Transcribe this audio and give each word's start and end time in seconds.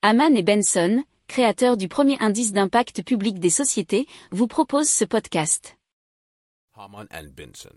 Haman 0.00 0.36
et 0.36 0.44
Benson, 0.44 1.02
créateurs 1.26 1.76
du 1.76 1.88
premier 1.88 2.16
indice 2.20 2.52
d'impact 2.52 3.02
public 3.02 3.40
des 3.40 3.50
sociétés, 3.50 4.06
vous 4.30 4.46
proposent 4.46 4.88
ce 4.88 5.04
podcast. 5.04 5.76
Haman 6.76 7.08
and 7.12 7.26
Benson. 7.36 7.74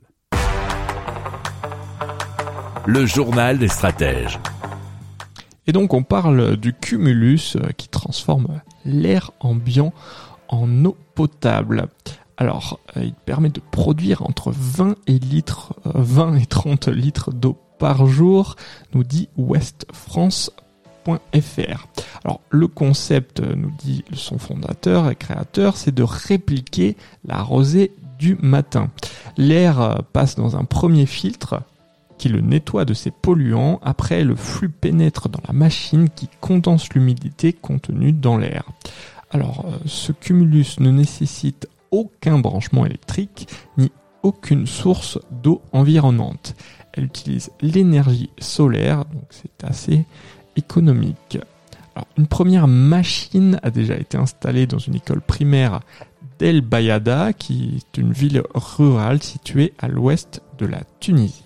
Le 2.85 3.07
journal 3.07 3.57
des 3.57 3.69
stratèges. 3.69 4.39
Et 5.65 5.71
donc 5.71 5.95
on 5.95 6.03
parle 6.03 6.57
du 6.57 6.73
cumulus 6.73 7.55
euh, 7.55 7.71
qui 7.75 7.87
transforme 7.87 8.61
l'air 8.85 9.31
ambiant 9.39 9.91
en 10.47 10.85
eau 10.85 10.95
potable. 11.15 11.87
Alors, 12.37 12.79
euh, 12.97 13.03
il 13.03 13.15
permet 13.15 13.49
de 13.49 13.61
produire 13.61 14.21
entre 14.21 14.51
20 14.51 14.95
et, 15.07 15.17
litres, 15.17 15.73
euh, 15.87 15.91
20 15.95 16.35
et 16.35 16.45
30 16.45 16.87
litres 16.87 17.31
d'eau 17.31 17.57
par 17.79 18.05
jour, 18.05 18.57
nous 18.93 19.03
dit 19.03 19.27
westfrance.fr. 19.37 20.61
Le 22.51 22.67
concept, 22.67 23.39
euh, 23.39 23.55
nous 23.55 23.71
dit 23.79 24.03
son 24.13 24.37
fondateur 24.37 25.09
et 25.09 25.15
créateur, 25.15 25.77
c'est 25.77 25.95
de 25.95 26.03
répliquer 26.03 26.97
la 27.25 27.41
rosée 27.41 27.93
du 28.19 28.35
matin. 28.41 28.89
L'air 29.37 29.79
euh, 29.79 29.95
passe 30.11 30.35
dans 30.35 30.57
un 30.57 30.65
premier 30.65 31.05
filtre 31.05 31.61
qui 32.17 32.27
le 32.27 32.41
nettoie 32.41 32.83
de 32.83 32.93
ses 32.93 33.09
polluants. 33.09 33.79
Après, 33.81 34.25
le 34.25 34.35
flux 34.35 34.69
pénètre 34.69 35.29
dans 35.29 35.39
la 35.47 35.53
machine 35.53 36.09
qui 36.09 36.29
condense 36.41 36.93
l'humidité 36.93 37.53
contenue 37.53 38.11
dans 38.11 38.37
l'air. 38.37 38.65
Alors, 39.31 39.65
euh, 39.65 39.77
ce 39.85 40.11
cumulus 40.11 40.81
ne 40.81 40.91
nécessite 40.91 41.69
aucun 41.89 42.37
branchement 42.37 42.85
électrique 42.85 43.47
ni 43.77 43.91
aucune 44.23 44.67
source 44.67 45.17
d'eau 45.31 45.61
environnante. 45.71 46.55
Elle 46.93 47.05
utilise 47.05 47.49
l'énergie 47.61 48.29
solaire, 48.39 49.05
donc 49.05 49.23
c'est 49.29 49.63
assez 49.63 50.05
économique. 50.57 51.39
Une 52.21 52.27
première 52.27 52.67
machine 52.67 53.59
a 53.63 53.71
déjà 53.71 53.95
été 53.95 54.15
installée 54.15 54.67
dans 54.67 54.77
une 54.77 54.93
école 54.93 55.21
primaire 55.21 55.79
d'El 56.37 56.61
Bayada, 56.61 57.33
qui 57.33 57.77
est 57.77 57.99
une 57.99 58.11
ville 58.11 58.43
rurale 58.53 59.23
située 59.23 59.73
à 59.79 59.87
l'ouest 59.87 60.43
de 60.59 60.67
la 60.67 60.81
Tunisie. 60.99 61.43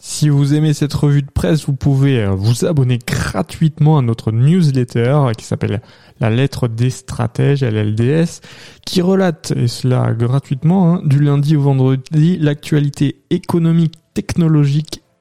Si 0.00 0.28
vous 0.28 0.54
aimez 0.54 0.74
cette 0.74 0.92
revue 0.92 1.22
de 1.22 1.30
presse, 1.30 1.66
vous 1.66 1.72
pouvez 1.72 2.24
euh, 2.24 2.30
vous 2.30 2.64
abonner 2.64 2.98
gratuitement 2.98 3.96
à 3.96 4.02
notre 4.02 4.32
newsletter 4.32 5.28
euh, 5.28 5.32
qui 5.34 5.44
s'appelle 5.44 5.82
La 6.18 6.30
lettre 6.30 6.66
des 6.66 6.90
stratèges, 6.90 7.62
LLDS, 7.62 8.40
qui 8.84 9.02
relate, 9.02 9.52
et 9.52 9.68
cela 9.68 10.14
gratuitement, 10.14 10.94
hein, 10.94 11.02
du 11.04 11.20
lundi 11.20 11.54
au 11.54 11.60
vendredi, 11.60 12.38
l'actualité 12.38 13.22
économique, 13.30 13.94
technologique, 14.14 14.97